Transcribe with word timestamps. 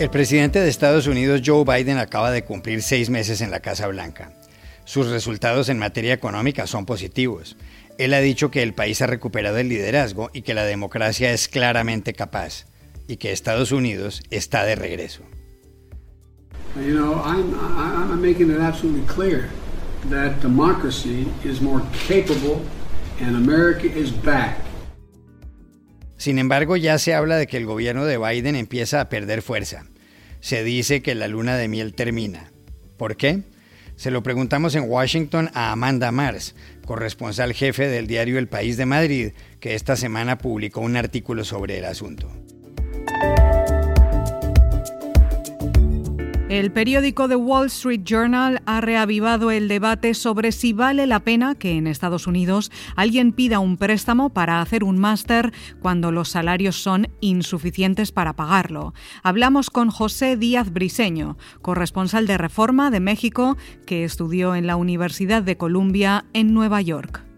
El 0.00 0.08
presidente 0.08 0.60
de 0.60 0.70
Estados 0.70 1.06
Unidos, 1.06 1.42
Joe 1.44 1.62
Biden, 1.62 1.98
acaba 1.98 2.30
de 2.30 2.42
cumplir 2.42 2.80
seis 2.80 3.10
meses 3.10 3.42
en 3.42 3.50
la 3.50 3.60
Casa 3.60 3.86
Blanca. 3.86 4.32
Sus 4.86 5.08
resultados 5.08 5.68
en 5.68 5.78
materia 5.78 6.14
económica 6.14 6.66
son 6.66 6.86
positivos. 6.86 7.58
Él 7.98 8.14
ha 8.14 8.20
dicho 8.20 8.50
que 8.50 8.62
el 8.62 8.72
país 8.72 9.02
ha 9.02 9.06
recuperado 9.06 9.58
el 9.58 9.68
liderazgo 9.68 10.30
y 10.32 10.40
que 10.40 10.54
la 10.54 10.64
democracia 10.64 11.32
es 11.32 11.48
claramente 11.48 12.14
capaz 12.14 12.64
y 13.08 13.18
que 13.18 13.30
Estados 13.30 13.72
Unidos 13.72 14.22
está 14.30 14.64
de 14.64 14.74
regreso. 14.74 15.22
You 16.76 16.94
know, 16.94 17.22
I'm, 17.22 17.52
I'm 17.52 18.22
making 18.22 18.50
it 18.50 18.58
absolutely 18.58 19.06
clear 19.06 19.50
that 20.08 20.40
democracy 20.40 21.26
is 21.44 21.60
more 21.60 21.82
capable 22.08 22.62
and 23.20 23.36
America 23.36 23.86
is 23.86 24.10
back. 24.10 24.69
Sin 26.20 26.38
embargo, 26.38 26.76
ya 26.76 26.98
se 26.98 27.14
habla 27.14 27.38
de 27.38 27.46
que 27.46 27.56
el 27.56 27.64
gobierno 27.64 28.04
de 28.04 28.18
Biden 28.18 28.54
empieza 28.54 29.00
a 29.00 29.08
perder 29.08 29.40
fuerza. 29.40 29.86
Se 30.40 30.62
dice 30.62 31.00
que 31.00 31.14
la 31.14 31.28
luna 31.28 31.56
de 31.56 31.66
miel 31.66 31.94
termina. 31.94 32.52
¿Por 32.98 33.16
qué? 33.16 33.40
Se 33.96 34.10
lo 34.10 34.22
preguntamos 34.22 34.74
en 34.74 34.84
Washington 34.86 35.50
a 35.54 35.72
Amanda 35.72 36.12
Mars, 36.12 36.54
corresponsal 36.84 37.54
jefe 37.54 37.88
del 37.88 38.06
diario 38.06 38.38
El 38.38 38.48
País 38.48 38.76
de 38.76 38.84
Madrid, 38.84 39.32
que 39.60 39.74
esta 39.74 39.96
semana 39.96 40.36
publicó 40.36 40.82
un 40.82 40.98
artículo 40.98 41.42
sobre 41.42 41.78
el 41.78 41.86
asunto. 41.86 42.30
El 46.50 46.72
periódico 46.72 47.28
The 47.28 47.36
Wall 47.36 47.66
Street 47.66 48.00
Journal 48.02 48.60
ha 48.66 48.80
reavivado 48.80 49.52
el 49.52 49.68
debate 49.68 50.14
sobre 50.14 50.50
si 50.50 50.72
vale 50.72 51.06
la 51.06 51.20
pena 51.20 51.54
que 51.54 51.76
en 51.76 51.86
Estados 51.86 52.26
Unidos 52.26 52.72
alguien 52.96 53.30
pida 53.30 53.60
un 53.60 53.76
préstamo 53.76 54.30
para 54.30 54.60
hacer 54.60 54.82
un 54.82 54.98
máster 54.98 55.52
cuando 55.80 56.10
los 56.10 56.30
salarios 56.30 56.74
son 56.74 57.06
insuficientes 57.20 58.10
para 58.10 58.34
pagarlo. 58.34 58.94
Hablamos 59.22 59.70
con 59.70 59.90
José 59.90 60.36
Díaz 60.36 60.72
Briseño, 60.72 61.38
corresponsal 61.62 62.26
de 62.26 62.36
Reforma 62.36 62.90
de 62.90 62.98
México, 62.98 63.56
que 63.86 64.02
estudió 64.02 64.56
en 64.56 64.66
la 64.66 64.74
Universidad 64.74 65.44
de 65.44 65.56
Columbia 65.56 66.24
en 66.32 66.52
Nueva 66.52 66.82
York. 66.82 67.29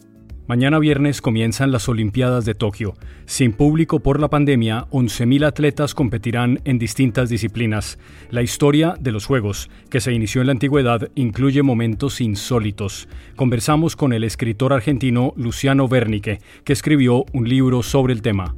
Mañana 0.49 0.81
viernes 0.81 1.21
comienzan 1.21 1.71
las 1.71 1.89
Olimpiadas 1.89 2.45
de 2.45 2.55
Tokio. 2.55 2.95
Sin 3.27 3.53
público 3.53 4.01
por 4.01 4.19
la 4.21 4.29
pandemia, 4.29 4.87
11.000 4.91 5.47
atletas 5.47 5.95
competirán 5.95 6.61
en 6.65 6.81
distintas 6.81 7.29
disciplinas. 7.29 7.97
La 8.31 8.43
historia 8.43 8.97
de 8.99 9.13
los 9.13 9.25
Juegos, 9.25 9.71
que 9.89 10.01
se 10.01 10.13
inició 10.13 10.41
en 10.41 10.49
la 10.49 10.53
antigüedad, 10.53 11.09
incluye 11.15 11.63
momentos 11.63 12.21
insólitos. 12.21 13.09
Conversamos 13.37 13.95
con 13.95 14.13
el 14.13 14.25
escritor 14.25 14.73
argentino 14.73 15.33
Luciano 15.37 15.87
Bernique, 15.87 16.41
que 16.65 16.73
escribió 16.73 17.25
un 17.33 17.49
libro 17.49 17.85
sobre 17.85 18.13
el 18.13 18.21
tema. 18.21 18.57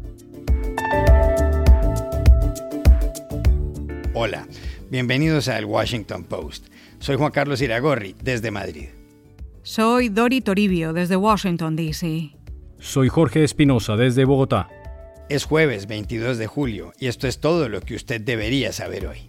Hola, 4.14 4.48
bienvenidos 4.90 5.48
al 5.48 5.66
Washington 5.66 6.24
Post. 6.24 6.68
Soy 6.98 7.16
Juan 7.16 7.30
Carlos 7.30 7.60
Iragorri, 7.60 8.14
desde 8.22 8.50
Madrid. 8.50 8.86
Soy 9.66 10.10
Dori 10.10 10.42
Toribio 10.42 10.92
desde 10.92 11.16
Washington, 11.16 11.74
D.C. 11.74 12.36
Soy 12.80 13.08
Jorge 13.08 13.44
Espinosa 13.44 13.96
desde 13.96 14.26
Bogotá. 14.26 14.68
Es 15.30 15.46
jueves 15.46 15.86
22 15.86 16.36
de 16.36 16.46
julio 16.46 16.92
y 17.00 17.06
esto 17.06 17.26
es 17.26 17.40
todo 17.40 17.70
lo 17.70 17.80
que 17.80 17.94
usted 17.94 18.20
debería 18.20 18.72
saber 18.72 19.06
hoy. 19.06 19.26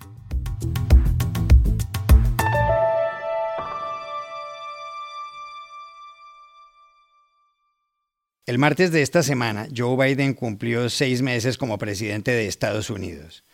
El 8.45 8.57
martes 8.57 8.91
de 8.91 9.03
esta 9.03 9.23
semana, 9.23 9.69
Joe 9.73 9.95
Biden 9.95 10.33
cumplió 10.33 10.89
seis 10.89 11.21
meses 11.21 11.57
como 11.57 11.77
presidente 11.77 12.31
de 12.31 12.47
Estados 12.47 12.89
Unidos. 12.89 13.45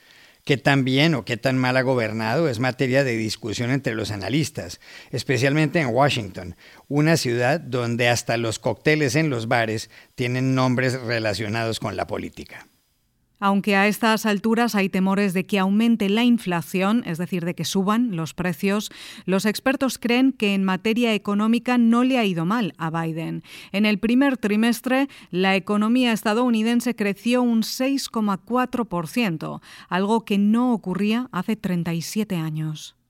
Qué 0.44 0.58
tan 0.58 0.84
bien 0.84 1.14
o 1.14 1.24
qué 1.24 1.38
tan 1.38 1.58
mal 1.58 1.78
ha 1.78 1.82
gobernado 1.84 2.50
es 2.50 2.60
materia 2.60 3.04
de 3.04 3.16
discusión 3.16 3.70
entre 3.70 3.94
los 3.94 4.10
analistas, 4.10 4.80
especialmente 5.12 5.80
en 5.80 5.88
Washington, 5.88 6.56
una 6.88 7.16
ciudad 7.16 7.60
donde 7.60 8.10
hasta 8.10 8.38
los 8.38 8.58
cócteles 8.58 9.16
en 9.16 9.30
los 9.30 9.48
bares 9.48 9.92
tienen 10.16 10.56
nombres 10.56 11.00
relacionados 11.00 11.80
con 11.80 11.96
la 11.96 12.08
política. 12.08 12.68
Aunque 13.42 13.76
a 13.76 13.88
estas 13.88 14.28
alturas 14.28 14.76
hay 14.76 14.88
temores 14.88 15.34
de 15.34 15.48
que 15.48 15.58
aumente 15.58 16.10
la 16.10 16.24
inflación, 16.24 17.02
es 17.08 17.18
decir, 17.18 17.44
de 17.44 17.56
que 17.56 17.66
suban 17.66 18.16
los 18.16 18.36
precios, 18.36 18.92
los 19.26 19.48
expertos 19.48 19.98
creen 19.98 20.32
que 20.32 20.54
en 20.54 20.64
materia 20.64 21.16
económica 21.16 21.80
no 21.80 22.04
le 22.04 22.20
ha 22.20 22.24
ido 22.24 22.46
mal 22.46 22.76
a 22.78 22.92
Biden. 22.92 23.42
En 23.72 23.88
el 23.88 23.98
primer 23.98 24.38
trimestre, 24.38 25.10
la 25.32 25.56
economía 25.56 26.14
estadounidense 26.14 26.96
creció 26.96 27.42
un 27.42 27.64
6,4%, 27.64 29.60
algo 29.90 30.24
que 30.24 30.38
no 30.38 30.72
ocurría 30.72 31.28
hace 31.32 31.56
37 31.56 32.36
años. 32.36 33.01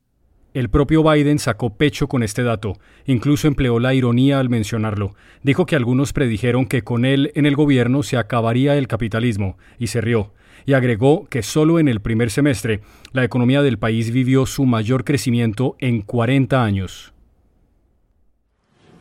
El 0.53 0.69
propio 0.69 1.01
Biden 1.01 1.39
sacó 1.39 1.77
pecho 1.77 2.07
con 2.07 2.23
este 2.23 2.43
dato, 2.43 2.73
incluso 3.05 3.47
empleó 3.47 3.79
la 3.79 3.93
ironía 3.93 4.37
al 4.39 4.49
mencionarlo. 4.49 5.15
Dijo 5.43 5.65
que 5.65 5.77
algunos 5.77 6.11
predijeron 6.11 6.65
que 6.65 6.81
con 6.81 7.05
él 7.05 7.31
en 7.35 7.45
el 7.45 7.55
gobierno 7.55 8.03
se 8.03 8.17
acabaría 8.17 8.75
el 8.75 8.89
capitalismo, 8.89 9.57
y 9.79 9.87
se 9.87 10.01
rió. 10.01 10.33
Y 10.65 10.73
agregó 10.73 11.25
que 11.29 11.41
solo 11.41 11.79
en 11.79 11.87
el 11.87 12.01
primer 12.01 12.31
semestre 12.31 12.81
la 13.13 13.23
economía 13.23 13.61
del 13.61 13.79
país 13.79 14.11
vivió 14.11 14.45
su 14.45 14.65
mayor 14.65 15.05
crecimiento 15.05 15.77
en 15.79 16.01
40 16.01 16.61
años. 16.61 17.13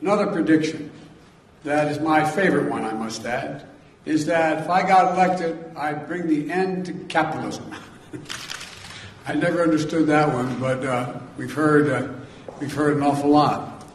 Another 0.01 0.31
prediction 0.31 0.89
that 1.65 1.91
is 1.91 1.99
my 1.99 2.23
favorite 2.23 2.71
one, 2.71 2.83
I 2.85 2.93
must 2.93 3.25
add, 3.25 3.65
is 4.05 4.25
that 4.25 4.61
if 4.61 4.69
I 4.69 4.81
got 4.81 5.15
elected, 5.15 5.55
I'd 5.75 6.07
bring 6.07 6.27
the 6.27 6.49
end 6.51 6.85
to 6.85 6.93
capitalism. 7.09 7.65
I 9.27 9.35
never 9.35 9.61
understood 9.61 10.07
that 10.07 10.33
one, 10.33 10.59
but 10.59 10.83
uh, 10.83 11.19
we've 11.37 11.53
heard 11.53 11.89
uh, 11.89 12.07
we've 12.59 12.73
heard 12.73 12.97
an 12.97 13.03
awful 13.03 13.29
lot. 13.29 13.85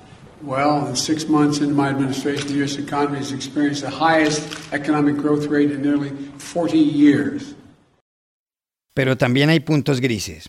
Well, 0.42 0.86
in 0.86 0.96
six 0.96 1.28
months 1.28 1.58
into 1.58 1.74
my 1.74 1.88
administration, 1.88 2.48
the 2.48 2.54
U.S. 2.62 2.76
economy 2.76 3.18
has 3.18 3.32
experienced 3.32 3.82
the 3.82 3.90
highest 3.90 4.46
economic 4.72 5.16
growth 5.16 5.46
rate 5.46 5.72
in 5.72 5.82
nearly 5.82 6.10
40 6.38 6.78
years. 6.78 7.54
Pero 8.94 9.16
también 9.16 9.50
hay 9.50 9.60
puntos 9.60 10.00
grises. 10.00 10.48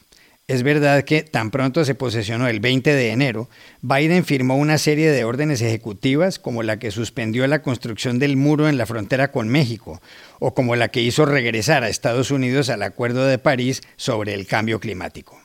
Es 0.49 0.63
verdad 0.63 1.03
que 1.03 1.23
tan 1.23 1.51
pronto 1.51 1.83
se 1.83 1.93
posesionó 1.93 2.47
el 2.47 2.61
20 2.61 2.93
de 2.93 3.11
enero, 3.11 3.49
Biden 3.81 4.23
firmó 4.23 4.55
una 4.55 4.77
serie 4.77 5.11
de 5.11 5.25
órdenes 5.25 5.61
ejecutivas 5.61 6.39
como 6.39 6.63
la 6.63 6.79
que 6.79 6.89
suspendió 6.89 7.45
la 7.47 7.61
construcción 7.61 8.17
del 8.17 8.37
muro 8.37 8.69
en 8.69 8.77
la 8.77 8.85
frontera 8.85 9.33
con 9.33 9.49
México 9.49 10.01
o 10.39 10.53
como 10.53 10.77
la 10.77 10.87
que 10.87 11.01
hizo 11.01 11.25
regresar 11.25 11.83
a 11.83 11.89
Estados 11.89 12.31
Unidos 12.31 12.69
al 12.69 12.83
Acuerdo 12.83 13.25
de 13.25 13.39
París 13.39 13.81
sobre 13.97 14.35
el 14.35 14.47
cambio 14.47 14.79
climático. 14.79 15.37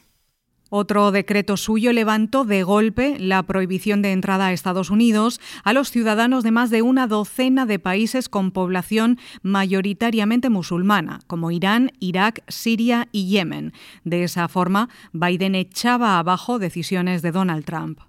Otro 0.75 1.13
decreto 1.13 1.59
suyo 1.59 1.93
levantó 1.93 2.47
de 2.47 2.63
golpe 2.63 3.19
la 3.19 3.43
prohibición 3.43 4.01
de 4.01 4.13
entrada 4.13 4.47
a 4.47 4.53
Estados 4.55 4.89
Unidos 4.89 5.39
a 5.65 5.75
los 5.75 5.91
ciudadanos 5.91 6.45
de 6.45 6.51
más 6.51 6.71
de 6.71 6.81
una 6.81 7.07
docena 7.07 7.67
de 7.67 7.79
países 7.79 8.31
con 8.31 8.53
población 8.53 9.19
mayoritariamente 9.43 10.49
musulmana, 10.49 11.21
como 11.27 11.51
Irán, 11.51 11.93
Irak, 12.01 12.43
Siria 12.49 13.07
y 13.13 13.27
Yemen. 13.27 13.75
De 14.05 14.25
esa 14.25 14.49
forma, 14.49 14.89
Biden 15.13 15.57
echaba 15.57 16.19
abajo 16.19 16.59
decisiones 16.59 17.21
de 17.21 17.33
Donald 17.33 17.67
Trump. 17.67 18.01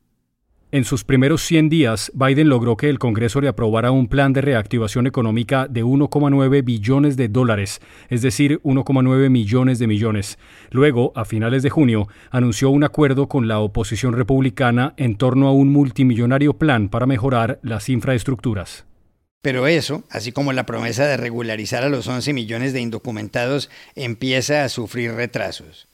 En 0.74 0.86
sus 0.86 1.04
primeros 1.04 1.44
100 1.44 1.70
días, 1.70 2.12
Biden 2.16 2.50
logró 2.50 2.78
que 2.78 2.90
el 2.90 2.98
Congreso 2.98 3.40
le 3.40 3.48
aprobara 3.48 3.92
un 3.92 4.08
plan 4.08 4.34
de 4.34 4.42
reactivación 4.42 5.06
económica 5.06 5.68
de 5.68 5.84
1,9 5.84 6.64
billones 6.64 7.16
de 7.16 7.28
dólares, 7.28 7.80
es 8.10 8.24
decir, 8.24 8.60
1,9 8.64 9.30
millones 9.30 9.78
de 9.78 9.86
millones. 9.86 10.40
Luego, 10.72 11.14
a 11.16 11.26
finales 11.26 11.62
de 11.62 11.70
junio, 11.70 12.08
anunció 12.32 12.72
un 12.72 12.84
acuerdo 12.84 13.28
con 13.28 13.48
la 13.48 13.60
oposición 13.60 14.14
republicana 14.14 14.96
en 14.98 15.16
torno 15.16 15.48
a 15.48 15.54
un 15.54 15.72
multimillonario 15.72 16.54
plan 16.54 16.90
para 16.90 17.06
mejorar 17.06 17.60
las 17.62 17.88
infraestructuras. 17.88 18.88
Pero 19.44 19.68
eso, 19.68 20.04
así 20.10 20.32
como 20.32 20.54
la 20.54 20.66
promesa 20.66 21.06
de 21.06 21.18
regularizar 21.18 21.84
a 21.84 21.90
los 21.90 22.08
11 22.08 22.34
millones 22.34 22.74
de 22.74 22.82
indocumentados, 22.82 23.70
empieza 23.94 24.64
a 24.64 24.70
sufrir 24.70 25.12
retrasos. 25.12 25.88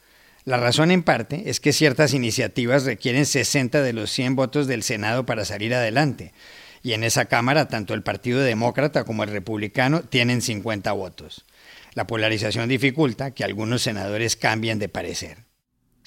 La 0.46 0.58
razón 0.58 0.92
en 0.92 1.04
parte 1.04 1.50
es 1.50 1.60
que 1.60 1.74
ciertas 1.74 2.14
iniciativas 2.14 2.86
requieren 2.86 3.26
60 3.26 3.82
de 3.82 3.94
los 3.94 4.10
100 4.12 4.36
votos 4.36 4.68
del 4.68 4.84
Senado 4.84 5.26
para 5.26 5.46
salir 5.46 5.74
adelante, 5.76 6.34
y 6.82 6.94
en 6.94 7.04
esa 7.04 7.26
Cámara 7.26 7.68
tanto 7.68 7.94
el 7.94 8.04
Partido 8.04 8.40
Demócrata 8.40 9.04
como 9.04 9.24
el 9.24 9.30
Republicano 9.30 10.02
tienen 10.02 10.42
50 10.42 10.92
votos. 10.94 11.46
La 11.94 12.08
polarización 12.08 12.70
dificulta 12.70 13.32
que 13.32 13.44
algunos 13.44 13.82
senadores 13.82 14.36
cambien 14.36 14.80
de 14.80 14.90
parecer. 14.90 15.49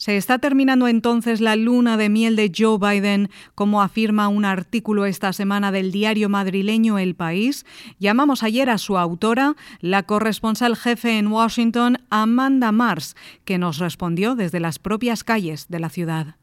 Se 0.02 0.16
está 0.16 0.40
terminando 0.40 0.88
entonces 0.88 1.40
la 1.40 1.54
luna 1.54 1.96
de 1.96 2.08
miel 2.08 2.34
de 2.34 2.50
Joe 2.52 2.76
Biden, 2.76 3.31
como 3.54 3.82
afirma 3.82 4.26
un 4.26 4.44
artículo 4.44 5.06
esta 5.06 5.32
semana 5.32 5.70
del 5.70 5.93
diario 5.93 6.28
madrileño 6.28 6.99
El 6.99 7.14
País. 7.14 7.64
Llamamos 8.00 8.43
ayer 8.43 8.69
a 8.69 8.78
su 8.78 8.99
autora, 8.99 9.54
la 9.78 10.02
corresponsal 10.02 10.75
jefe 10.75 11.19
en 11.19 11.28
Washington, 11.28 11.99
Amanda 12.10 12.72
Mars, 12.72 13.14
que 13.44 13.58
nos 13.58 13.78
respondió 13.78 14.34
desde 14.34 14.58
las 14.58 14.81
propias 14.81 15.22
calles 15.22 15.69
de 15.69 15.78
la 15.78 15.88
ciudad. 15.88 16.34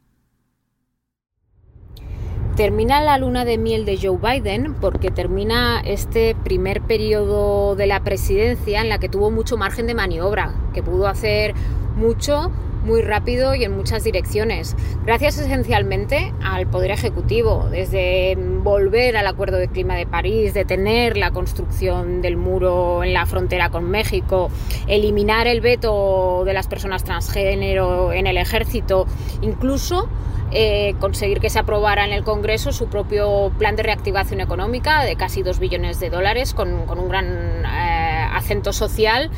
Termina 2.55 3.01
la 3.01 3.17
luna 3.17 3.43
de 3.43 3.57
miel 3.57 3.83
de 3.83 3.99
Joe 4.01 4.17
Biden 4.17 4.73
porque 4.79 5.11
termina 5.11 5.81
este 5.81 6.33
primer 6.45 6.81
periodo 6.83 7.75
de 7.75 7.87
la 7.87 8.05
presidencia 8.05 8.79
en 8.79 8.87
la 8.87 8.99
que 8.99 9.09
tuvo 9.09 9.31
mucho 9.31 9.57
margen 9.57 9.85
de 9.85 9.95
maniobra, 9.95 10.55
que 10.73 10.81
pudo 10.81 11.07
hacer 11.07 11.53
mucho, 11.97 12.53
muy 12.89 13.03
rápido 13.03 13.53
y 13.53 13.63
en 13.63 13.77
muchas 13.77 14.03
direcciones. 14.03 14.75
Gracias 15.05 15.37
esencialmente 15.37 16.33
al 16.43 16.65
Poder 16.65 16.89
Ejecutivo, 16.89 17.67
desde 17.69 18.35
volver 18.35 19.15
al 19.15 19.27
Acuerdo 19.27 19.57
de 19.57 19.67
Clima 19.67 19.95
de 19.95 20.07
París, 20.07 20.55
detener 20.55 21.15
la 21.15 21.29
construcción 21.29 22.23
del 22.23 22.35
muro 22.35 23.03
en 23.03 23.13
la 23.13 23.27
frontera 23.27 23.69
con 23.69 23.89
México, 23.91 24.49
eliminar 24.87 25.45
el 25.45 25.61
veto 25.61 26.41
de 26.45 26.53
las 26.53 26.67
personas 26.67 27.03
transgénero 27.03 28.11
en 28.11 28.25
el 28.25 28.37
ejército, 28.37 29.05
incluso 29.41 30.09
eh, 30.51 30.95
conseguir 30.99 31.39
que 31.39 31.51
se 31.51 31.59
aprobara 31.59 32.05
en 32.05 32.11
el 32.11 32.23
Congreso 32.23 32.71
su 32.71 32.87
propio 32.87 33.51
plan 33.59 33.75
de 33.75 33.83
reactivación 33.83 34.41
económica 34.41 35.03
de 35.03 35.15
casi 35.15 35.43
2 35.43 35.59
billones 35.59 35.99
de 35.99 36.09
dólares 36.09 36.55
con, 36.55 36.73
un 36.73 37.07
gran 37.07 37.63
eh, 37.65 38.27
acento 38.33 38.73
social 38.73 39.29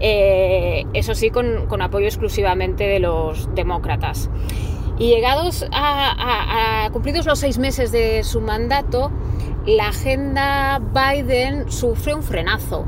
eh, 0.00 0.84
eso 0.94 1.14
sí, 1.14 1.30
con, 1.30 1.82
apoyo 1.82 2.06
exclusivamente 2.06 2.84
de 2.84 3.00
los 3.00 3.52
demócratas. 3.54 4.30
Y 4.98 5.08
llegados 5.08 5.66
a, 5.72 6.88
cumplidos 6.92 7.26
los 7.26 7.38
seis 7.38 7.58
meses 7.58 7.90
de 7.90 8.22
su 8.22 8.40
mandato, 8.40 9.10
la 9.66 9.88
agenda 9.88 10.80
Biden 10.80 11.70
sufre 11.70 12.14
un 12.14 12.22
frenazo 12.22 12.86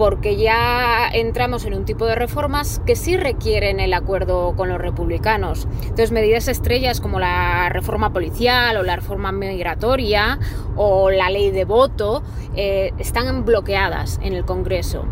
porque 0.00 0.36
ya 0.36 1.10
entramos 1.12 1.66
en 1.66 1.74
un 1.74 1.84
tipo 1.84 2.06
de 2.06 2.14
reformas 2.14 2.80
que 2.86 2.96
sí 2.96 3.18
requieren 3.18 3.80
el 3.80 3.92
acuerdo 3.92 4.54
con 4.56 4.70
los 4.70 4.78
republicanos. 4.78 5.68
Entonces, 5.82 6.10
medidas 6.10 6.48
estrellas 6.48 7.02
como 7.02 7.20
la 7.20 7.68
reforma 7.68 8.10
policial 8.10 8.78
o 8.78 8.82
la 8.82 8.96
reforma 8.96 9.30
migratoria 9.30 10.38
o 10.74 11.10
la 11.10 11.28
ley 11.28 11.50
de 11.50 11.66
voto 11.66 12.22
eh, 12.56 12.94
están 12.96 13.44
bloqueadas 13.44 14.18
en 14.22 14.32
el 14.32 14.46
Congreso. 14.46 15.04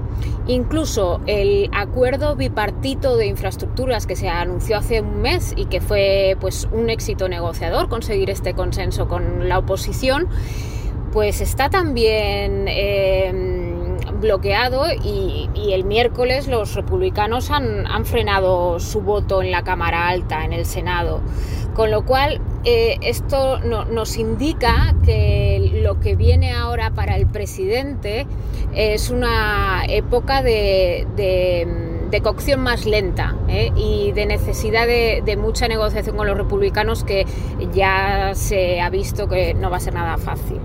Incluso 0.47 1.21
el 1.27 1.69
acuerdo 1.75 2.35
bipartito 2.35 3.19
de 3.19 3.27
infraestructuras 3.27 4.07
que 4.07 4.17
se 4.17 4.31
anunció 4.31 4.79
hace 4.79 5.03
un 5.03 5.21
mes 5.21 5.53
y 5.55 5.67
que 5.67 5.83
fue 5.83 6.39
pues, 6.41 6.67
un 6.73 6.89
éxito 6.89 7.29
negociador 7.29 7.91
conseguir 7.91 8.31
este 8.31 8.55
consenso 8.55 9.07
con 9.07 9.51
la 9.51 9.59
oposición, 9.59 10.29
pues 11.13 11.43
está 11.43 11.69
también... 11.69 12.65
Eh, 12.69 13.48
bloqueado 14.19 14.85
y, 14.91 15.49
el 15.73 15.85
miércoles 15.85 16.49
los 16.49 16.75
republicanos 16.75 17.51
han, 17.51 18.05
frenado 18.05 18.81
su 18.81 19.01
voto 19.03 19.43
en 19.43 19.51
la 19.51 19.63
Cámara 19.63 20.09
Alta, 20.09 20.45
en 20.45 20.53
el 20.53 20.65
Senado. 20.67 21.21
Con 21.75 21.91
lo 21.91 22.05
cual, 22.05 22.41
eh, 22.65 22.97
esto 23.03 23.61
nos 23.61 24.17
indica 24.17 24.95
que 25.05 25.71
lo 25.83 26.01
que 26.01 26.17
viene 26.17 26.53
ahora 26.53 26.91
para 26.91 27.17
el 27.17 27.27
presidente 27.27 28.27
es 28.75 29.11
una 29.11 29.85
época 29.89 30.43
de, 30.43 31.07
cocción 32.23 32.61
más 32.61 32.85
lenta 32.87 33.37
¿eh? 33.49 33.71
y 33.77 34.13
de 34.13 34.27
necesidad 34.27 34.87
de, 34.87 35.23
de, 35.25 35.37
mucha 35.37 35.69
negociación 35.69 36.17
con 36.17 36.27
los 36.27 36.37
republicanos 36.37 37.05
que 37.05 37.27
ya 37.73 38.33
se 38.35 38.81
ha 38.81 38.91
visto 38.91 39.29
que 39.29 39.55
no 39.55 39.71
va 39.71 39.77
a 39.77 39.81
ser 39.81 39.95
nada 39.95 40.19
fácil. 40.19 40.61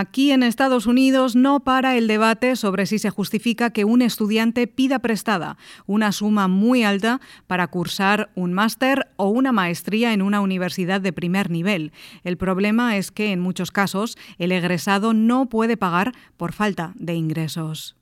Aquí 0.00 0.32
en 0.32 0.42
Estados 0.42 0.86
Unidos 0.86 1.36
no 1.36 1.60
para 1.60 1.98
el 1.98 2.06
debate 2.06 2.56
sobre 2.56 2.86
si 2.86 2.98
se 2.98 3.10
justifica 3.10 3.68
que 3.68 3.84
un 3.84 4.00
estudiante 4.00 4.66
pida 4.66 5.00
prestada 5.00 5.58
una 5.84 6.10
suma 6.12 6.48
muy 6.48 6.84
alta 6.84 7.20
para 7.46 7.66
cursar 7.66 8.30
un 8.34 8.54
máster 8.54 9.10
o 9.16 9.28
una 9.28 9.52
maestría 9.52 10.14
en 10.14 10.22
una 10.22 10.40
universidad 10.40 11.02
de 11.02 11.12
primer 11.12 11.50
nivel. 11.50 11.92
El 12.24 12.38
problema 12.38 12.96
es 12.96 13.10
que 13.10 13.30
en 13.30 13.40
muchos 13.40 13.72
casos 13.72 14.16
el 14.38 14.52
egresado 14.52 15.12
no 15.12 15.50
puede 15.50 15.76
pagar 15.76 16.14
por 16.38 16.54
falta 16.54 16.92
de 16.94 17.12
ingresos. 17.12 17.99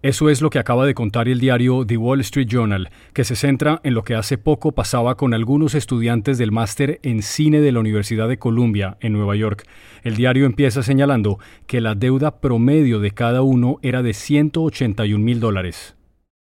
Eso 0.00 0.30
es 0.30 0.40
lo 0.40 0.48
que 0.48 0.60
acaba 0.60 0.86
de 0.86 0.94
contar 0.94 1.28
el 1.28 1.40
diario 1.40 1.84
The 1.84 1.96
Wall 1.96 2.20
Street 2.20 2.46
Journal, 2.46 2.88
que 3.12 3.24
se 3.24 3.34
centra 3.34 3.80
en 3.82 3.94
lo 3.94 4.04
que 4.04 4.14
hace 4.14 4.38
poco 4.38 4.70
pasaba 4.70 5.16
con 5.16 5.34
algunos 5.34 5.74
estudiantes 5.74 6.38
del 6.38 6.52
máster 6.52 7.00
en 7.02 7.20
cine 7.20 7.60
de 7.60 7.72
la 7.72 7.80
Universidad 7.80 8.28
de 8.28 8.38
Columbia, 8.38 8.96
en 9.00 9.12
Nueva 9.12 9.34
York. 9.34 9.66
El 10.04 10.14
diario 10.14 10.46
empieza 10.46 10.84
señalando 10.84 11.40
que 11.66 11.80
la 11.80 11.96
deuda 11.96 12.40
promedio 12.40 13.00
de 13.00 13.10
cada 13.10 13.42
uno 13.42 13.80
era 13.82 14.04
de 14.04 14.14
181 14.14 15.18
mil 15.18 15.40
dólares. 15.40 15.96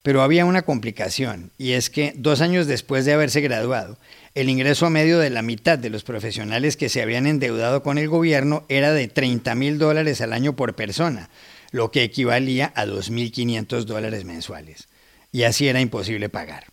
Pero 0.01 0.23
había 0.23 0.45
una 0.45 0.63
complicación, 0.63 1.51
y 1.59 1.73
es 1.73 1.91
que 1.91 2.13
dos 2.17 2.41
años 2.41 2.65
después 2.65 3.05
de 3.05 3.13
haberse 3.13 3.41
graduado, 3.41 4.00
el 4.33 4.50
ingreso 4.50 4.89
medio 4.89 5.19
de 5.19 5.29
la 5.29 5.44
mitad 5.44 5.77
de 5.77 5.91
los 5.91 6.03
profesionales 6.03 6.75
que 6.75 6.89
se 6.89 7.03
habían 7.03 7.27
endeudado 7.27 7.83
con 7.83 8.00
el 8.00 8.09
gobierno 8.09 8.65
era 8.67 8.94
de 8.94 9.07
30 9.07 9.53
mil 9.53 9.77
dólares 9.77 10.21
al 10.21 10.33
año 10.33 10.55
por 10.55 10.73
persona 10.73 11.29
lo 11.74 11.90
que 11.92 12.04
equivalía 12.04 12.72
a 12.75 12.86
2.500 12.86 13.84
dólares 13.84 14.24
mensuales. 14.24 14.88
Y 15.31 15.44
así 15.44 15.68
era 15.68 15.81
imposible 15.81 16.30
pagar. 16.30 16.68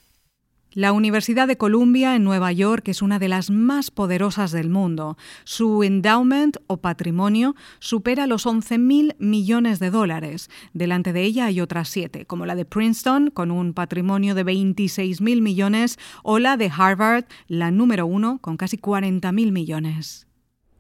La 0.73 0.93
Universidad 0.93 1.49
de 1.49 1.57
Columbia 1.57 2.15
en 2.15 2.23
Nueva 2.23 2.53
York 2.53 2.87
es 2.87 3.03
una 3.03 3.19
de 3.19 3.27
las 3.27 3.51
más 3.51 3.91
poderosas 3.91 4.53
del 4.53 4.69
mundo. 4.69 5.17
Su 5.43 5.83
endowment 5.83 6.59
o 6.69 6.77
patrimonio 6.77 7.57
supera 7.81 8.29
los 8.29 8.47
11.000 8.47 9.17
millones 9.19 9.81
de 9.81 9.91
dólares. 9.91 10.49
Delante 10.75 11.13
de 11.13 11.23
ella 11.25 11.47
hay 11.47 11.61
otras 11.61 11.89
siete, 11.89 12.27
como 12.27 12.47
la 12.47 12.55
de 12.55 12.67
Princeton, 12.67 13.31
con 13.31 13.51
un 13.51 13.73
patrimonio 13.73 14.37
de 14.37 14.45
26.000 14.45 15.41
millones, 15.41 15.99
o 16.23 16.39
la 16.39 16.57
de 16.57 16.71
Harvard, 16.73 17.25
la 17.49 17.71
número 17.73 18.07
uno, 18.07 18.39
con 18.41 18.57
casi 18.57 18.77
40.000 18.77 19.51
millones. 19.51 20.30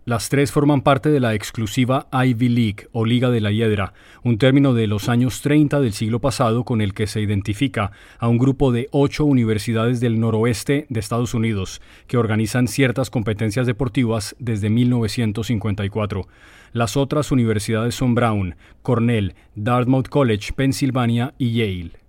Las 0.07 0.31
tres 0.31 0.51
forman 0.51 0.81
parte 0.81 1.11
de 1.11 1.21
la 1.21 1.35
exclusiva 1.35 2.09
Ivy 2.11 2.49
League 2.49 2.89
o 2.93 3.05
Liga 3.05 3.29
de 3.31 3.43
la 3.43 3.53
Hiedra, 3.53 3.93
un 4.25 4.39
término 4.39 4.73
de 4.73 4.87
los 4.87 5.11
años 5.11 5.43
30 5.43 5.79
del 5.79 5.93
siglo 5.93 6.21
pasado 6.21 6.65
con 6.65 6.81
el 6.81 6.95
que 6.95 7.07
se 7.07 7.21
identifica 7.21 7.93
a 8.19 8.27
un 8.27 8.39
grupo 8.39 8.73
de 8.73 8.89
ocho 8.93 9.27
universidades 9.27 10.01
del 10.01 10.19
noroeste 10.19 10.87
de 10.89 11.01
Estados 11.01 11.35
Unidos 11.35 11.83
que 12.07 12.17
organizan 12.17 12.67
ciertas 12.67 13.11
competencias 13.11 13.67
deportivas 13.67 14.35
desde 14.39 14.71
1954. 14.71 16.27
Las 16.73 16.97
otras 16.97 17.31
universidades 17.31 17.95
son 17.95 18.15
Brown, 18.15 18.57
Cornell, 18.81 19.35
Dartmouth 19.55 20.09
College, 20.09 20.55
Pennsylvania 20.55 21.35
y 21.37 21.53
Yale. 21.53 22.00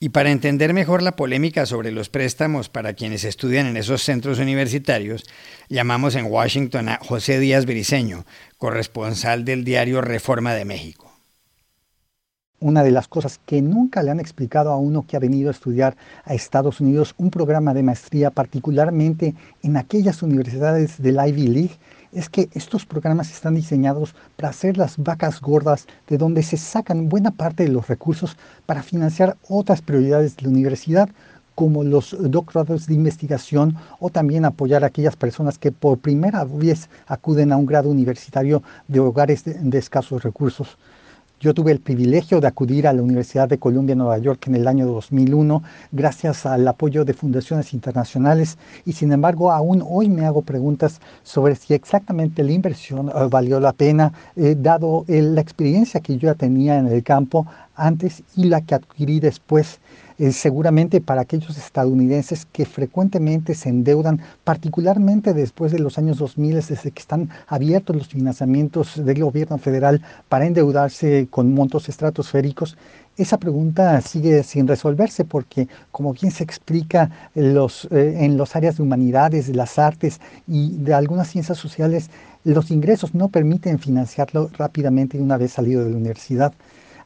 Y 0.00 0.10
para 0.10 0.30
entender 0.30 0.74
mejor 0.74 1.02
la 1.02 1.16
polémica 1.16 1.66
sobre 1.66 1.90
los 1.90 2.08
préstamos 2.08 2.68
para 2.68 2.94
quienes 2.94 3.24
estudian 3.24 3.66
en 3.66 3.76
esos 3.76 4.02
centros 4.02 4.38
universitarios, 4.38 5.24
llamamos 5.68 6.14
en 6.14 6.26
Washington 6.26 6.88
a 6.88 7.00
José 7.02 7.40
Díaz 7.40 7.66
Briceño, 7.66 8.24
corresponsal 8.58 9.44
del 9.44 9.64
diario 9.64 10.00
Reforma 10.00 10.54
de 10.54 10.64
México. 10.64 11.07
Una 12.60 12.82
de 12.82 12.90
las 12.90 13.06
cosas 13.06 13.38
que 13.46 13.62
nunca 13.62 14.02
le 14.02 14.10
han 14.10 14.18
explicado 14.18 14.72
a 14.72 14.76
uno 14.76 15.04
que 15.06 15.16
ha 15.16 15.20
venido 15.20 15.48
a 15.48 15.52
estudiar 15.52 15.96
a 16.24 16.34
Estados 16.34 16.80
Unidos 16.80 17.14
un 17.16 17.30
programa 17.30 17.72
de 17.72 17.84
maestría, 17.84 18.30
particularmente 18.32 19.36
en 19.62 19.76
aquellas 19.76 20.24
universidades 20.24 21.00
del 21.00 21.20
Ivy 21.24 21.46
League, 21.46 21.76
es 22.12 22.28
que 22.28 22.48
estos 22.54 22.84
programas 22.84 23.30
están 23.30 23.54
diseñados 23.54 24.16
para 24.36 24.48
hacer 24.48 24.76
las 24.76 24.96
vacas 24.98 25.40
gordas 25.40 25.86
de 26.08 26.18
donde 26.18 26.42
se 26.42 26.56
sacan 26.56 27.08
buena 27.08 27.30
parte 27.30 27.62
de 27.62 27.68
los 27.68 27.86
recursos 27.86 28.36
para 28.66 28.82
financiar 28.82 29.36
otras 29.48 29.80
prioridades 29.80 30.36
de 30.36 30.42
la 30.42 30.48
universidad, 30.48 31.08
como 31.54 31.84
los 31.84 32.16
doctorados 32.18 32.86
de 32.86 32.94
investigación 32.94 33.76
o 34.00 34.10
también 34.10 34.44
apoyar 34.44 34.82
a 34.82 34.88
aquellas 34.88 35.14
personas 35.14 35.58
que 35.58 35.70
por 35.70 35.98
primera 35.98 36.44
vez 36.44 36.88
acuden 37.06 37.52
a 37.52 37.56
un 37.56 37.66
grado 37.66 37.88
universitario 37.88 38.64
de 38.88 38.98
hogares 38.98 39.44
de, 39.44 39.78
escasos 39.78 40.24
recursos. 40.24 40.76
Yo 41.40 41.54
tuve 41.54 41.70
el 41.70 41.78
privilegio 41.78 42.40
de 42.40 42.48
acudir 42.48 42.88
a 42.88 42.92
la 42.92 43.00
Universidad 43.00 43.48
de 43.48 43.58
Columbia, 43.58 43.94
Nueva 43.94 44.18
York, 44.18 44.48
en 44.48 44.56
el 44.56 44.66
año 44.66 44.86
2001, 44.86 45.62
gracias 45.92 46.44
al 46.46 46.66
apoyo 46.66 47.04
de 47.04 47.14
fundaciones 47.14 47.72
internacionales, 47.72 48.58
y 48.84 48.94
sin 48.94 49.12
embargo, 49.12 49.52
aún 49.52 49.84
hoy 49.88 50.08
me 50.08 50.26
hago 50.26 50.42
preguntas 50.42 51.00
sobre 51.22 51.54
si 51.54 51.74
exactamente 51.74 52.42
la 52.42 52.50
inversión 52.50 53.08
eh, 53.10 53.12
valió 53.30 53.60
la 53.60 53.72
pena, 53.72 54.12
eh, 54.34 54.56
dado 54.58 55.04
la 55.06 55.40
experiencia 55.40 56.00
que 56.00 56.14
yo 56.18 56.26
ya 56.26 56.34
tenía 56.34 56.76
en 56.76 56.88
el 56.88 57.04
campo 57.04 57.46
antes 57.76 58.24
y 58.34 58.44
la 58.44 58.62
que 58.62 58.74
adquirí 58.74 59.20
después. 59.20 59.78
Eh, 60.20 60.32
seguramente 60.32 61.00
para 61.00 61.20
aquellos 61.20 61.56
estadounidenses 61.56 62.44
que 62.44 62.66
frecuentemente 62.66 63.54
se 63.54 63.68
endeudan, 63.68 64.20
particularmente 64.42 65.32
después 65.32 65.70
de 65.70 65.78
los 65.78 65.96
años 65.96 66.18
2000, 66.18 66.56
desde 66.56 66.90
que 66.90 67.00
están 67.00 67.30
abiertos 67.46 67.94
los 67.94 68.08
financiamientos 68.08 69.04
del 69.04 69.22
gobierno 69.22 69.58
federal 69.58 70.02
para 70.28 70.46
endeudarse 70.46 71.28
con 71.30 71.54
montos 71.54 71.88
estratosféricos, 71.88 72.76
esa 73.16 73.38
pregunta 73.38 74.00
sigue 74.00 74.42
sin 74.42 74.66
resolverse 74.66 75.24
porque, 75.24 75.68
como 75.92 76.12
bien 76.12 76.32
se 76.32 76.42
explica 76.42 77.10
los, 77.34 77.86
eh, 77.92 78.24
en 78.24 78.36
los 78.36 78.56
áreas 78.56 78.76
de 78.76 78.82
humanidades, 78.82 79.46
de 79.46 79.54
las 79.54 79.78
artes 79.78 80.20
y 80.48 80.78
de 80.78 80.94
algunas 80.94 81.28
ciencias 81.28 81.58
sociales, 81.58 82.10
los 82.42 82.72
ingresos 82.72 83.14
no 83.14 83.28
permiten 83.28 83.78
financiarlo 83.78 84.50
rápidamente 84.56 85.20
una 85.20 85.36
vez 85.36 85.52
salido 85.52 85.84
de 85.84 85.90
la 85.90 85.96
universidad. 85.96 86.52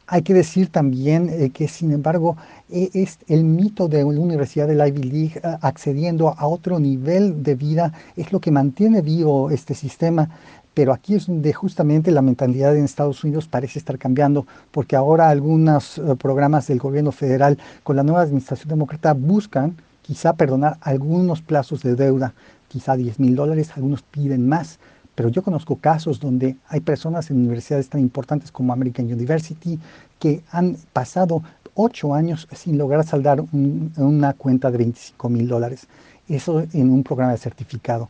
Hay 0.07 0.23
que 0.23 0.35
decir 0.35 0.69
también 0.69 1.29
eh, 1.31 1.51
que, 1.51 1.69
sin 1.69 1.93
embargo, 1.93 2.37
e, 2.71 2.91
es 2.93 3.19
el 3.29 3.45
mito 3.45 3.89
de 3.89 4.03
la 4.03 4.07
Universidad 4.07 4.67
de 4.67 4.75
la 4.75 4.89
Ivy 4.89 5.03
League 5.03 5.41
eh, 5.43 5.57
accediendo 5.61 6.35
a 6.37 6.47
otro 6.47 6.79
nivel 6.79 7.43
de 7.43 7.55
vida 7.55 7.93
es 8.17 8.33
lo 8.33 8.41
que 8.41 8.51
mantiene 8.51 9.01
vivo 9.01 9.51
este 9.51 9.75
sistema. 9.75 10.29
Pero 10.75 10.93
aquí 10.93 11.15
es 11.15 11.27
donde 11.27 11.53
justamente 11.53 12.11
la 12.11 12.23
mentalidad 12.23 12.75
en 12.77 12.85
Estados 12.85 13.23
Unidos 13.25 13.47
parece 13.47 13.79
estar 13.79 13.99
cambiando, 13.99 14.47
porque 14.71 14.97
ahora 14.97 15.29
algunos 15.29 15.99
eh, 15.99 16.17
programas 16.19 16.67
del 16.67 16.79
gobierno 16.79 17.13
federal 17.13 17.59
con 17.83 17.97
la 17.97 18.03
nueva 18.03 18.23
administración 18.23 18.71
demócrata 18.71 19.13
buscan 19.13 19.77
quizá 20.01 20.33
perdonar 20.33 20.79
algunos 20.81 21.43
plazos 21.43 21.83
de 21.83 21.95
deuda, 21.95 22.35
quizá 22.69 22.97
10 22.97 23.21
mil 23.21 23.37
dólares, 23.37 23.71
algunos 23.77 24.03
piden 24.03 24.49
más, 24.49 24.79
pero 25.15 25.29
yo 25.29 25.43
conozco 25.43 25.77
casos 25.77 26.21
donde 26.21 26.57
hay 26.69 26.81
personas 26.81 27.31
en 27.31 27.39
universidades 27.39 27.89
tan 27.89 28.01
importantes 28.01 28.51
como 28.51 28.73
American 28.73 29.07
University 29.07 29.79
que 30.19 30.43
han 30.51 30.77
pasado 30.93 31.43
ocho 31.75 32.15
años 32.15 32.49
sin 32.55 32.79
lograr 32.79 33.05
saldar 33.05 33.43
una 33.53 34.35
cuenta 34.35 34.71
de 34.71 34.79
25 34.79 35.29
mil 35.29 35.49
dólares. 35.49 35.87
Eso 36.29 36.65
en 36.73 36.91
un 36.91 37.03
programa 37.03 37.33
de 37.33 37.39
certificado. 37.39 38.09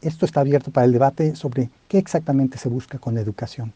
Esto 0.00 0.26
está 0.26 0.40
abierto 0.40 0.70
para 0.70 0.84
el 0.84 0.92
debate 0.92 1.34
sobre 1.34 1.70
qué 1.88 1.98
exactamente 1.98 2.58
se 2.58 2.68
busca 2.68 2.98
con 2.98 3.14
la 3.14 3.20
educación. 3.20 3.72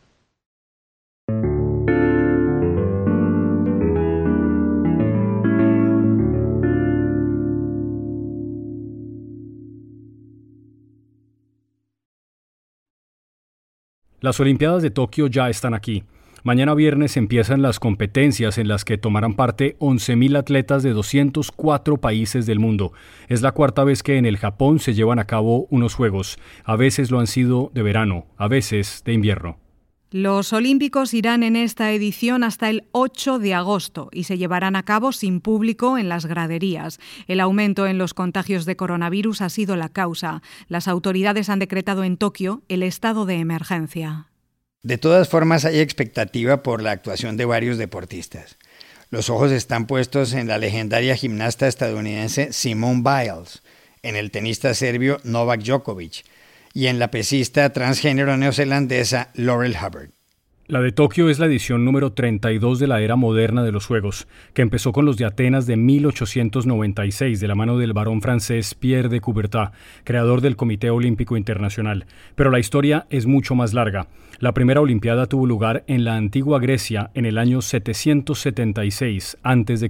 Las 14.20 14.40
Olimpiadas 14.40 14.82
de 14.82 14.90
Tokio 14.90 15.28
ya 15.28 15.48
están 15.48 15.74
aquí. 15.74 16.02
Mañana 16.42 16.74
viernes 16.74 17.16
empiezan 17.16 17.62
las 17.62 17.78
competencias 17.78 18.58
en 18.58 18.66
las 18.66 18.84
que 18.84 18.98
tomarán 18.98 19.34
parte 19.34 19.76
11.000 19.78 20.36
atletas 20.36 20.82
de 20.82 20.90
204 20.90 21.98
países 21.98 22.44
del 22.44 22.58
mundo. 22.58 22.92
Es 23.28 23.42
la 23.42 23.52
cuarta 23.52 23.84
vez 23.84 24.02
que 24.02 24.16
en 24.16 24.26
el 24.26 24.36
Japón 24.36 24.80
se 24.80 24.94
llevan 24.94 25.20
a 25.20 25.26
cabo 25.26 25.68
unos 25.70 25.94
Juegos. 25.94 26.36
A 26.64 26.74
veces 26.74 27.12
lo 27.12 27.20
han 27.20 27.28
sido 27.28 27.70
de 27.74 27.82
verano, 27.82 28.26
a 28.36 28.48
veces 28.48 29.02
de 29.04 29.12
invierno. 29.12 29.67
Los 30.10 30.54
Olímpicos 30.54 31.12
irán 31.12 31.42
en 31.42 31.54
esta 31.54 31.92
edición 31.92 32.42
hasta 32.42 32.70
el 32.70 32.84
8 32.92 33.38
de 33.38 33.52
agosto 33.52 34.08
y 34.10 34.24
se 34.24 34.38
llevarán 34.38 34.74
a 34.74 34.82
cabo 34.82 35.12
sin 35.12 35.42
público 35.42 35.98
en 35.98 36.08
las 36.08 36.24
graderías. 36.24 36.98
El 37.26 37.40
aumento 37.40 37.86
en 37.86 37.98
los 37.98 38.14
contagios 38.14 38.64
de 38.64 38.74
coronavirus 38.74 39.42
ha 39.42 39.50
sido 39.50 39.76
la 39.76 39.90
causa. 39.90 40.40
Las 40.66 40.88
autoridades 40.88 41.50
han 41.50 41.58
decretado 41.58 42.04
en 42.04 42.16
Tokio 42.16 42.62
el 42.68 42.82
estado 42.84 43.26
de 43.26 43.34
emergencia. 43.34 44.28
De 44.82 44.96
todas 44.96 45.28
formas, 45.28 45.66
hay 45.66 45.80
expectativa 45.80 46.62
por 46.62 46.80
la 46.80 46.92
actuación 46.92 47.36
de 47.36 47.44
varios 47.44 47.76
deportistas. 47.76 48.56
Los 49.10 49.28
ojos 49.28 49.52
están 49.52 49.86
puestos 49.86 50.32
en 50.32 50.48
la 50.48 50.56
legendaria 50.56 51.16
gimnasta 51.16 51.68
estadounidense 51.68 52.54
Simone 52.54 53.02
Biles, 53.02 53.62
en 54.02 54.16
el 54.16 54.30
tenista 54.30 54.72
serbio 54.72 55.20
Novak 55.24 55.60
Djokovic, 55.62 56.24
y 56.74 56.86
en 56.86 56.98
la 56.98 57.10
pesista 57.10 57.72
transgénero 57.72 58.36
neozelandesa 58.36 59.30
Laurel 59.34 59.76
Hubbard. 59.76 60.10
La 60.70 60.82
de 60.82 60.92
Tokio 60.92 61.30
es 61.30 61.38
la 61.38 61.46
edición 61.46 61.86
número 61.86 62.12
32 62.12 62.78
de 62.78 62.86
la 62.86 63.00
era 63.00 63.16
moderna 63.16 63.62
de 63.62 63.72
los 63.72 63.86
Juegos, 63.86 64.28
que 64.52 64.60
empezó 64.60 64.92
con 64.92 65.06
los 65.06 65.16
de 65.16 65.24
Atenas 65.24 65.66
de 65.66 65.78
1896 65.78 67.40
de 67.40 67.48
la 67.48 67.54
mano 67.54 67.78
del 67.78 67.94
varón 67.94 68.20
francés 68.20 68.74
Pierre 68.74 69.08
de 69.08 69.22
Coubertin, 69.22 69.70
creador 70.04 70.42
del 70.42 70.56
Comité 70.56 70.90
Olímpico 70.90 71.38
Internacional. 71.38 72.04
Pero 72.34 72.50
la 72.50 72.58
historia 72.58 73.06
es 73.08 73.24
mucho 73.24 73.54
más 73.54 73.72
larga. 73.72 74.08
La 74.40 74.52
primera 74.52 74.82
Olimpiada 74.82 75.24
tuvo 75.24 75.46
lugar 75.46 75.84
en 75.86 76.04
la 76.04 76.16
antigua 76.16 76.60
Grecia 76.60 77.12
en 77.14 77.24
el 77.24 77.38
año 77.38 77.62
776 77.62 79.38
a.C. 79.42 79.88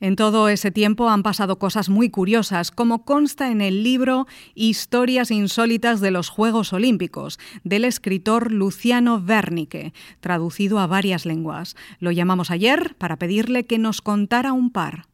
En 0.00 0.16
todo 0.16 0.48
ese 0.48 0.70
tiempo 0.70 1.10
han 1.10 1.22
pasado 1.22 1.58
cosas 1.58 1.90
muy 1.90 2.08
curiosas, 2.08 2.70
como 2.70 3.04
consta 3.04 3.50
en 3.50 3.60
el 3.60 3.84
libro 3.84 4.26
Historias 4.54 5.30
insólitas 5.30 6.00
de 6.00 6.10
los 6.10 6.30
Juegos 6.30 6.72
Olímpicos, 6.72 7.38
del 7.64 7.84
escritor 7.84 8.50
Luciano 8.50 9.22
Wernicke, 9.22 9.92
traducido 10.20 10.78
a 10.78 10.86
varias 10.86 11.26
lenguas. 11.26 11.76
Lo 11.98 12.12
llamamos 12.12 12.50
ayer 12.50 12.94
para 12.96 13.18
pedirle 13.18 13.66
que 13.66 13.78
nos 13.78 14.00
contara 14.00 14.54
un 14.54 14.70
par. 14.70 15.04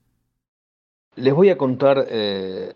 Les 1.17 1.35
voy 1.35 1.51
a 1.51 1.59
contar 1.59 2.07
eh, 2.09 2.73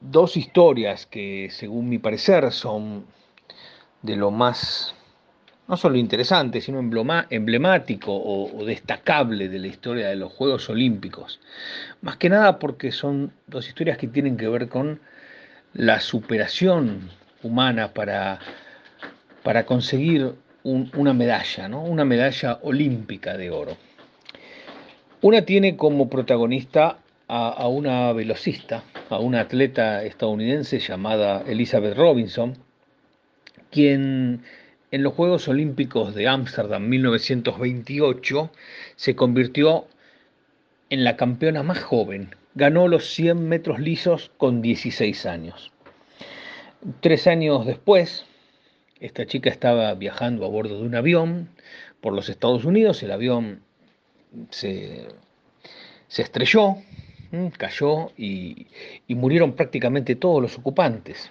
dos 0.00 0.36
historias 0.36 1.06
que, 1.06 1.48
según 1.50 1.88
mi 1.88 1.98
parecer, 1.98 2.52
son 2.52 3.06
de 4.02 4.16
lo 4.16 4.30
más 4.30 4.94
no 5.68 5.76
solo 5.76 5.98
interesante, 5.98 6.62
sino 6.62 6.80
emblemático 6.80 8.12
o, 8.12 8.64
destacable 8.64 9.50
de 9.50 9.58
la 9.58 9.66
historia 9.66 10.08
de 10.08 10.16
los 10.16 10.32
Juegos 10.32 10.68
Olímpicos. 10.70 11.40
Más 12.00 12.16
que 12.16 12.30
nada 12.30 12.58
porque 12.58 12.90
son 12.90 13.32
dos 13.46 13.68
historias 13.68 13.98
que 13.98 14.08
tienen 14.08 14.38
que 14.38 14.48
ver 14.48 14.68
con 14.68 15.00
la 15.74 16.00
superación 16.00 17.10
humana 17.42 17.92
para, 17.92 18.38
para 19.42 19.66
conseguir 19.66 20.32
una 20.62 21.12
medalla, 21.12 21.68
¿no? 21.68 21.82
una 21.84 22.04
medalla 22.04 22.58
olímpica 22.62 23.36
de 23.36 23.50
oro. 23.50 23.76
Una 25.20 25.42
tiene 25.42 25.76
como 25.76 26.08
protagonista 26.08 26.98
a, 27.28 27.48
a 27.50 27.68
una 27.68 28.12
velocista, 28.12 28.84
a 29.10 29.18
una 29.18 29.40
atleta 29.40 30.02
estadounidense 30.02 30.78
llamada 30.78 31.42
Elizabeth 31.46 31.96
Robinson, 31.96 32.56
quien 33.70 34.42
en 34.90 35.02
los 35.02 35.14
Juegos 35.14 35.48
Olímpicos 35.48 36.14
de 36.14 36.28
Ámsterdam 36.28 36.88
1928 36.88 38.50
se 38.96 39.14
convirtió 39.14 39.86
en 40.88 41.04
la 41.04 41.16
campeona 41.16 41.62
más 41.62 41.82
joven. 41.82 42.34
Ganó 42.54 42.88
los 42.88 43.12
100 43.12 43.48
metros 43.48 43.78
lisos 43.80 44.30
con 44.38 44.62
16 44.62 45.26
años. 45.26 45.72
Tres 47.00 47.26
años 47.26 47.66
después, 47.66 48.24
esta 49.00 49.26
chica 49.26 49.50
estaba 49.50 49.92
viajando 49.94 50.46
a 50.46 50.48
bordo 50.48 50.78
de 50.78 50.86
un 50.86 50.94
avión 50.94 51.50
por 52.00 52.14
los 52.14 52.28
Estados 52.28 52.64
Unidos. 52.64 53.02
El 53.02 53.12
avión 53.12 53.62
se, 54.50 55.08
estrelló, 56.16 56.76
cayó 57.58 58.12
y 58.16 58.66
murieron 59.08 59.52
prácticamente 59.52 60.16
todos 60.16 60.40
los 60.40 60.56
ocupantes 60.56 61.30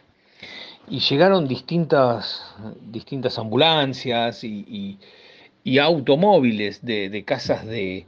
y 0.89 1.00
llegaron 1.00 1.48
distintas, 1.48 2.56
distintas 2.82 3.38
ambulancias 3.38 4.44
y, 4.44 5.00
automóviles 5.82 6.84
de, 6.86 7.24
casas 7.25 7.65
de, 7.65 8.06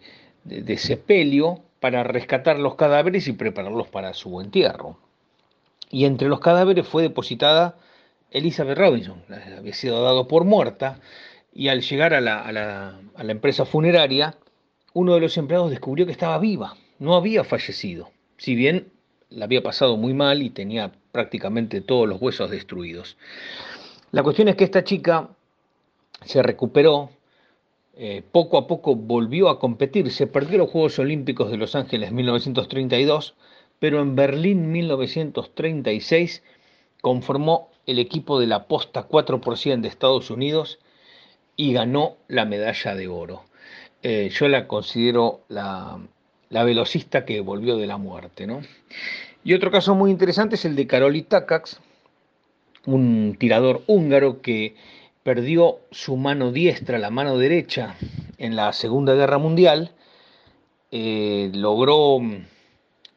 sepelio 0.77 1.62
para 1.79 2.03
rescatar 2.03 2.57
los 2.57 2.75
cadáveres 2.75 3.27
y 3.27 3.33
prepararlos 3.33 3.88
para 3.89 4.13
su 4.13 4.39
entierro. 4.39 4.98
Y 5.91 6.05
entre 6.05 6.29
los 6.29 6.39
cadáveres 6.39 6.88
fue 6.88 7.01
depositada 7.01 7.77
Elizabeth 8.31 8.77
Robinson, 8.77 9.24
había 9.57 9.74
sido 9.74 10.03
dado 10.03 10.27
por 10.27 10.45
muerta, 10.45 11.00
y 11.51 11.67
al 11.67 11.81
llegar 11.81 12.13
a 12.13 12.21
la, 12.21 12.41
a 12.41 13.24
la 13.24 13.31
empresa 13.31 13.65
funeraria, 13.65 14.36
uno 14.93 15.15
de 15.15 15.19
los 15.19 15.36
empleados 15.38 15.71
descubrió 15.71 16.05
que 16.05 16.12
estaba 16.12 16.38
viva, 16.38 16.75
no 17.00 17.15
había 17.15 17.43
fallecido, 17.43 18.12
si 18.38 18.55
bien 18.55 18.91
la 19.29 19.45
había 19.45 19.62
pasado 19.62 19.98
muy 19.98 20.13
mal 20.13 20.41
y 20.41 20.50
tenía 20.50 20.91
prácticamente 21.12 21.81
todos 21.81 22.07
los 22.07 22.21
huesos 22.21 22.50
destruidos. 22.50 23.17
La 24.12 24.24
cuestión 24.24 24.48
es 24.48 24.55
que 24.55 24.63
esta 24.63 24.83
chica 24.83 25.29
se 26.25 26.41
recuperó, 26.41 27.12
eh, 27.95 28.24
poco 28.31 28.57
a 28.57 28.67
poco 28.67 28.95
volvió 28.95 29.50
a 29.50 29.59
competir, 29.59 30.12
se 30.12 30.27
perdió 30.27 30.57
los 30.57 30.69
Juegos 30.69 31.00
Olímpicos 31.00 31.51
de 31.51 31.57
Los 31.57 31.75
Ángeles 31.75 32.12
1932, 32.12 33.36
pero 33.79 34.01
en 34.01 34.15
Berlín 34.15 34.71
1936 34.71 36.43
conformó 37.01 37.69
el 37.86 38.00
equipo 38.00 38.39
de 38.39 38.48
la 38.48 38.67
posta 38.67 39.07
4% 39.07 39.81
de 39.81 39.88
Estados 39.88 40.29
Unidos 40.31 40.79
y 41.55 41.74
ganó 41.74 42.17
la 42.27 42.45
medalla 42.45 42.95
de 42.95 43.07
oro. 43.07 43.43
Eh, 44.01 44.29
yo 44.31 44.48
la 44.48 44.67
considero 44.67 45.41
la, 45.50 46.00
la 46.49 46.63
velocista 46.63 47.25
que 47.25 47.41
volvió 47.41 47.77
de 47.77 47.87
la 47.87 47.97
muerte. 47.97 48.47
¿no? 48.47 48.61
Y 49.43 49.53
otro 49.53 49.71
caso 49.71 49.95
muy 49.95 50.11
interesante 50.11 50.55
es 50.55 50.65
el 50.65 50.75
de 50.75 50.87
Karoli 50.87 51.21
Takacs, 51.23 51.79
un 52.85 53.35
tirador 53.39 53.83
húngaro 53.87 54.41
que 54.41 54.75
perdió 55.23 55.79
su 55.91 56.17
mano 56.17 56.51
diestra, 56.51 56.97
la 56.97 57.09
mano 57.09 57.37
derecha, 57.37 57.95
en 58.37 58.55
la 58.55 58.73
Segunda 58.73 59.13
Guerra 59.13 59.37
Mundial, 59.37 59.91
eh, 60.91 61.51
logró 61.53 62.19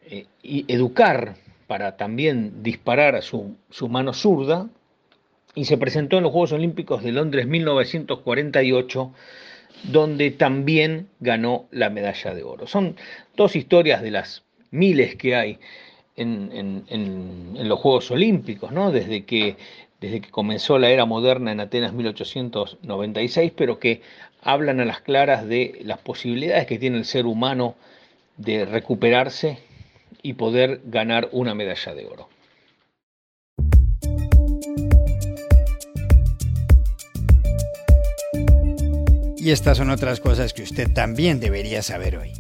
eh, 0.05 0.27
educar 0.43 1.37
para 1.67 1.97
también 1.97 2.63
disparar 2.63 3.15
a 3.15 3.23
su, 3.23 3.57
su 3.71 3.89
mano 3.89 4.13
zurda 4.13 4.69
y 5.55 5.65
se 5.65 5.79
presentó 5.79 6.17
en 6.17 6.25
los 6.25 6.33
Juegos 6.33 6.53
Olímpicos 6.53 7.03
de 7.03 7.13
Londres 7.13 7.47
1948 7.47 9.13
donde 9.85 10.31
también 10.31 11.09
ganó 11.21 11.67
la 11.71 11.91
medalla 11.91 12.35
de 12.35 12.43
oro. 12.43 12.67
Son 12.67 12.97
dos 13.37 13.57
historias 13.57 14.03
de 14.03 14.11
las 14.11 14.45
miles 14.71 15.17
que 15.17 15.35
hay 15.35 15.59
en, 16.17 16.85
los 17.57 17.79
Juegos 17.81 18.11
Olímpicos, 18.11 18.73
¿no? 18.73 18.93
desde 18.93 19.25
que 19.25 19.57
desde 20.01 20.21
que 20.21 20.31
comenzó 20.31 20.79
la 20.79 20.91
era 20.91 21.07
moderna 21.07 21.53
en 21.53 21.61
Atenas 21.61 21.93
1896, 21.93 23.53
pero 23.57 23.79
que 23.79 24.03
hablan 24.43 24.81
a 24.81 24.85
las 24.85 25.01
claras 25.01 25.47
de 25.47 25.79
las 25.85 25.99
posibilidades 25.99 26.67
que 26.67 26.77
tiene 26.77 26.99
el 26.99 27.05
ser 27.05 27.25
humano 27.25 27.77
de 28.37 28.65
recuperarse 28.65 29.59
y 30.21 30.33
poder 30.33 30.81
ganar 30.85 31.29
una 31.31 31.55
medalla 31.55 31.95
de 31.95 32.07
oro. 32.07 32.29
Y 39.43 39.51
estas 39.51 39.79
son 39.79 39.91
otras 39.91 40.21
cosas 40.21 40.53
que 40.53 40.63
usted 40.63 40.93
también 40.93 41.41
debería 41.41 41.83
saber 41.83 42.17
hoy. 42.17 42.31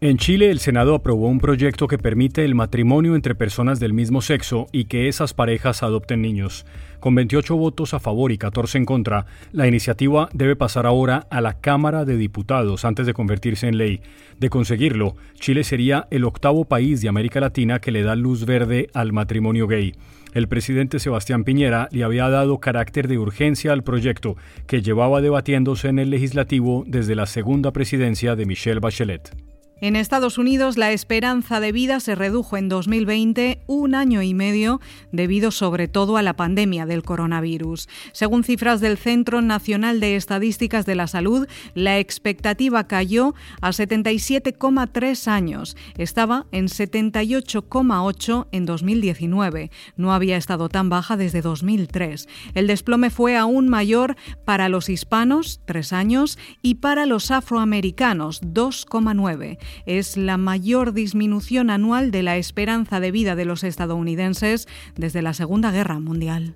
En 0.00 0.16
Chile, 0.16 0.50
el 0.50 0.58
Senado 0.58 0.94
aprobó 0.94 1.28
un 1.28 1.38
proyecto 1.38 1.86
que 1.86 1.98
permite 1.98 2.46
el 2.46 2.54
matrimonio 2.54 3.14
entre 3.14 3.34
personas 3.34 3.78
del 3.78 3.92
mismo 3.92 4.22
sexo 4.22 4.66
y 4.72 4.86
que 4.86 5.08
esas 5.08 5.34
parejas 5.34 5.82
adopten 5.82 6.22
niños. 6.22 6.64
Con 6.98 7.14
28 7.14 7.54
votos 7.56 7.92
a 7.92 8.00
favor 8.00 8.32
y 8.32 8.38
14 8.38 8.78
en 8.78 8.86
contra, 8.86 9.26
la 9.52 9.68
iniciativa 9.68 10.30
debe 10.32 10.56
pasar 10.56 10.86
ahora 10.86 11.26
a 11.28 11.42
la 11.42 11.60
Cámara 11.60 12.06
de 12.06 12.16
Diputados 12.16 12.86
antes 12.86 13.04
de 13.04 13.12
convertirse 13.12 13.68
en 13.68 13.76
ley. 13.76 14.00
De 14.38 14.48
conseguirlo, 14.48 15.16
Chile 15.34 15.62
sería 15.62 16.08
el 16.10 16.24
octavo 16.24 16.64
país 16.64 17.02
de 17.02 17.10
América 17.10 17.40
Latina 17.40 17.80
que 17.80 17.90
le 17.90 18.02
da 18.02 18.16
luz 18.16 18.46
verde 18.46 18.88
al 18.94 19.12
matrimonio 19.12 19.66
gay. 19.66 19.92
El 20.32 20.46
presidente 20.46 21.00
Sebastián 21.00 21.44
Piñera 21.44 21.88
le 21.90 22.04
había 22.04 22.28
dado 22.28 22.60
carácter 22.60 23.08
de 23.08 23.18
urgencia 23.18 23.72
al 23.72 23.82
proyecto, 23.82 24.36
que 24.66 24.80
llevaba 24.80 25.20
debatiéndose 25.20 25.88
en 25.88 25.98
el 25.98 26.10
legislativo 26.10 26.84
desde 26.86 27.16
la 27.16 27.26
segunda 27.26 27.72
presidencia 27.72 28.36
de 28.36 28.46
Michelle 28.46 28.80
Bachelet. 28.80 29.34
En 29.82 29.96
Estados 29.96 30.36
Unidos 30.36 30.76
la 30.76 30.92
esperanza 30.92 31.58
de 31.58 31.72
vida 31.72 32.00
se 32.00 32.14
redujo 32.14 32.58
en 32.58 32.68
2020 32.68 33.62
un 33.66 33.94
año 33.94 34.20
y 34.20 34.34
medio 34.34 34.78
debido 35.10 35.50
sobre 35.50 35.88
todo 35.88 36.18
a 36.18 36.22
la 36.22 36.36
pandemia 36.36 36.84
del 36.84 37.02
coronavirus. 37.02 37.88
Según 38.12 38.44
cifras 38.44 38.82
del 38.82 38.98
Centro 38.98 39.40
Nacional 39.40 39.98
de 39.98 40.16
Estadísticas 40.16 40.84
de 40.84 40.96
la 40.96 41.06
Salud, 41.06 41.48
la 41.74 41.98
expectativa 41.98 42.86
cayó 42.88 43.34
a 43.62 43.70
77,3 43.70 45.28
años. 45.28 45.78
Estaba 45.96 46.44
en 46.52 46.66
78,8 46.66 48.48
en 48.52 48.66
2019. 48.66 49.70
No 49.96 50.12
había 50.12 50.36
estado 50.36 50.68
tan 50.68 50.90
baja 50.90 51.16
desde 51.16 51.40
2003. 51.40 52.28
El 52.52 52.66
desplome 52.66 53.08
fue 53.08 53.38
aún 53.38 53.70
mayor 53.70 54.16
para 54.44 54.68
los 54.68 54.90
hispanos, 54.90 55.62
3 55.64 55.94
años, 55.94 56.38
y 56.60 56.74
para 56.74 57.06
los 57.06 57.30
afroamericanos, 57.30 58.42
2,9 58.42 59.56
es 59.86 60.16
la 60.16 60.36
mayor 60.36 60.92
disminución 60.92 61.70
anual 61.70 62.10
de 62.10 62.22
la 62.22 62.36
esperanza 62.36 63.00
de 63.00 63.10
vida 63.10 63.36
de 63.36 63.44
los 63.44 63.64
estadounidenses 63.64 64.68
desde 64.96 65.22
la 65.22 65.34
Segunda 65.34 65.70
Guerra 65.70 65.98
Mundial. 65.98 66.54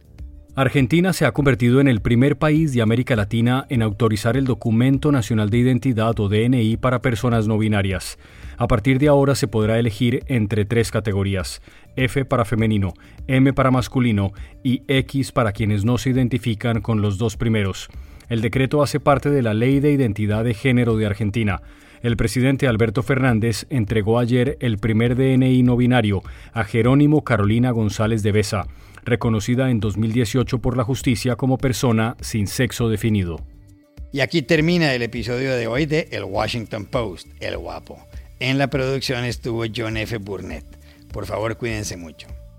Argentina 0.56 1.12
se 1.12 1.26
ha 1.26 1.32
convertido 1.32 1.80
en 1.80 1.88
el 1.88 2.00
primer 2.00 2.36
país 2.36 2.72
de 2.72 2.80
América 2.80 3.16
Latina 3.16 3.66
en 3.70 3.82
autorizar 3.82 4.36
el 4.36 4.44
Documento 4.44 5.10
Nacional 5.10 5.50
de 5.50 5.58
Identidad 5.58 6.20
o 6.20 6.28
DNI 6.28 6.76
para 6.76 7.02
personas 7.02 7.48
no 7.48 7.58
binarias. 7.58 8.20
A 8.56 8.68
partir 8.68 9.00
de 9.00 9.08
ahora 9.08 9.34
se 9.34 9.48
podrá 9.48 9.80
elegir 9.80 10.22
entre 10.28 10.64
tres 10.64 10.92
categorías, 10.92 11.60
F 11.96 12.24
para 12.24 12.44
femenino, 12.44 12.94
M 13.26 13.52
para 13.52 13.72
masculino 13.72 14.32
y 14.62 14.82
X 14.86 15.32
para 15.32 15.50
quienes 15.50 15.84
no 15.84 15.98
se 15.98 16.10
identifican 16.10 16.80
con 16.80 17.02
los 17.02 17.18
dos 17.18 17.36
primeros. 17.36 17.88
El 18.28 18.40
decreto 18.40 18.80
hace 18.80 19.00
parte 19.00 19.30
de 19.30 19.42
la 19.42 19.54
Ley 19.54 19.80
de 19.80 19.90
Identidad 19.90 20.44
de 20.44 20.54
Género 20.54 20.96
de 20.96 21.06
Argentina. 21.06 21.62
El 22.04 22.18
presidente 22.18 22.68
Alberto 22.68 23.02
Fernández 23.02 23.64
entregó 23.70 24.18
ayer 24.18 24.58
el 24.60 24.76
primer 24.76 25.16
DNI 25.16 25.62
no 25.62 25.74
binario 25.74 26.22
a 26.52 26.64
Jerónimo 26.64 27.24
Carolina 27.24 27.70
González 27.70 28.22
de 28.22 28.30
Besa, 28.30 28.66
reconocida 29.06 29.70
en 29.70 29.80
2018 29.80 30.58
por 30.58 30.76
la 30.76 30.84
justicia 30.84 31.36
como 31.36 31.56
persona 31.56 32.14
sin 32.20 32.46
sexo 32.46 32.90
definido. 32.90 33.40
Y 34.12 34.20
aquí 34.20 34.42
termina 34.42 34.92
el 34.92 35.00
episodio 35.00 35.54
de 35.54 35.66
hoy 35.66 35.86
de 35.86 36.08
El 36.12 36.24
Washington 36.24 36.84
Post, 36.84 37.26
El 37.40 37.56
Guapo. 37.56 37.98
En 38.38 38.58
la 38.58 38.68
producción 38.68 39.24
estuvo 39.24 39.64
John 39.74 39.96
F. 39.96 40.18
Burnett. 40.18 40.66
Por 41.10 41.24
favor, 41.24 41.56
cuídense 41.56 41.96
mucho. 41.96 42.26